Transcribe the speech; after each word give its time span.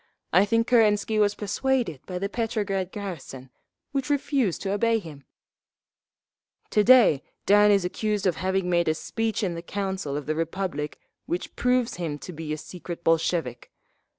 I 0.33 0.45
think 0.45 0.65
Kerensky 0.67 1.19
was 1.19 1.35
persuaded 1.35 2.03
by 2.07 2.17
the 2.17 2.27
Petrograd 2.27 2.91
garrison, 2.91 3.51
which 3.91 4.09
refused 4.09 4.63
to 4.63 4.71
obey 4.71 4.97
him…. 4.97 5.25
"To 6.71 6.83
day 6.83 7.21
Dan 7.45 7.69
is 7.69 7.85
accused 7.85 8.25
of 8.25 8.37
having 8.37 8.67
made 8.67 8.87
a 8.87 8.95
speech 8.95 9.43
in 9.43 9.53
the 9.53 9.61
Council 9.61 10.17
of 10.17 10.25
the 10.25 10.33
Republic 10.33 10.97
which 11.27 11.55
proves 11.55 11.97
him 11.97 12.17
to 12.17 12.33
be 12.33 12.51
a 12.51 12.57
secret 12.57 13.03
Bolshevik…. 13.03 13.71